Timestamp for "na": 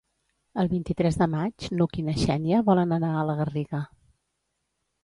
2.09-2.17